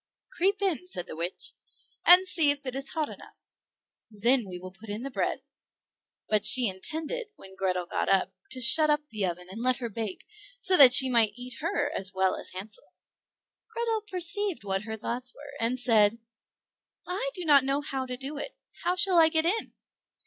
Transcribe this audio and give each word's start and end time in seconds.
"Creep 0.31 0.63
in," 0.63 0.87
said 0.87 1.05
the 1.05 1.15
witch, 1.15 1.53
"and 2.07 2.25
see 2.27 2.49
if 2.49 2.65
it 2.65 2.75
is 2.75 2.89
hot 2.93 3.07
enough, 3.07 3.49
and 4.11 4.23
then 4.23 4.47
we 4.49 4.57
will 4.57 4.71
put 4.71 4.89
in 4.89 5.03
the 5.03 5.11
bread"; 5.11 5.43
but 6.27 6.43
she 6.43 6.67
intended 6.67 7.27
when 7.35 7.55
Grethel 7.55 7.85
got 7.85 8.09
in 8.09 8.31
to 8.49 8.59
shut 8.61 8.89
up 8.89 9.01
the 9.11 9.23
oven 9.27 9.47
and 9.47 9.61
let 9.61 9.75
her 9.75 9.89
bake, 9.89 10.25
so 10.59 10.75
that 10.75 10.95
she 10.95 11.07
might 11.07 11.33
eat 11.35 11.57
her 11.59 11.91
as 11.95 12.15
well 12.15 12.35
as 12.35 12.49
Hansel. 12.49 12.95
Grethel 13.71 14.01
perceived 14.09 14.63
what 14.63 14.85
her 14.85 14.97
thoughts 14.97 15.35
were, 15.35 15.53
and 15.59 15.79
said, 15.79 16.17
"I 17.05 17.29
do 17.35 17.45
not 17.45 17.63
know 17.63 17.81
how 17.81 18.07
to 18.07 18.17
do 18.17 18.39
it; 18.39 18.55
how 18.83 18.95
shall 18.95 19.19
I 19.19 19.29
get 19.29 19.45
in?" 19.45 19.75